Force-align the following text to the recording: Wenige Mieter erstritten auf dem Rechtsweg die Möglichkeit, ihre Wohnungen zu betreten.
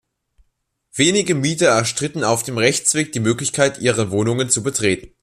Wenige 0.95 1.35
Mieter 1.35 1.67
erstritten 1.67 2.23
auf 2.23 2.41
dem 2.41 2.57
Rechtsweg 2.57 3.11
die 3.11 3.19
Möglichkeit, 3.19 3.77
ihre 3.77 4.09
Wohnungen 4.09 4.49
zu 4.49 4.63
betreten. 4.63 5.13